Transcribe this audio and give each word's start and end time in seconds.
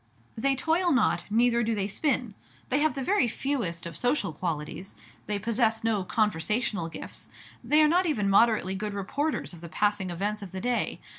They 0.35 0.55
toil 0.55 0.91
not, 0.91 1.25
neither 1.29 1.61
do 1.61 1.75
they 1.75 1.85
spin. 1.85 2.33
They 2.69 2.79
have 2.79 2.95
the 2.95 3.03
very 3.03 3.27
fewest 3.27 3.85
of 3.85 3.95
social 3.95 4.33
qualities; 4.33 4.95
they 5.27 5.37
possess 5.37 5.83
no 5.83 6.03
conversational 6.03 6.87
gifts; 6.89 7.29
they 7.63 7.83
are 7.83 7.87
not 7.87 8.07
even 8.07 8.27
moderately 8.27 8.73
good 8.73 8.95
reporters 8.95 9.53
of 9.53 9.61
the 9.61 9.69
passing 9.69 10.09
events 10.09 10.41
of 10.41 10.53
the 10.53 10.59
day. 10.61 10.99